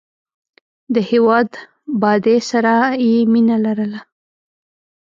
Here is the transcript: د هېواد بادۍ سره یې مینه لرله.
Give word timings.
د 0.93 0.95
هېواد 1.09 1.49
بادۍ 2.01 2.37
سره 2.51 2.73
یې 3.05 3.15
مینه 3.31 3.57
لرله. 3.65 4.01